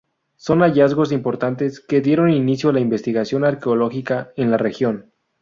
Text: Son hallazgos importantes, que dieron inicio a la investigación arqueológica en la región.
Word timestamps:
Son 0.35 0.63
hallazgos 0.63 1.11
importantes, 1.11 1.79
que 1.79 2.01
dieron 2.01 2.31
inicio 2.31 2.71
a 2.71 2.73
la 2.73 2.79
investigación 2.79 3.45
arqueológica 3.45 4.31
en 4.35 4.49
la 4.49 4.57
región. 4.57 5.11